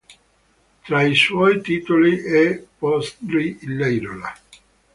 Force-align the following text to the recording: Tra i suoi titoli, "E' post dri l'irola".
Tra 0.85 1.03
i 1.03 1.13
suoi 1.13 1.61
titoli, 1.61 2.23
"E' 2.23 2.65
post 2.79 3.17
dri 3.19 3.55
l'irola". 3.61 4.33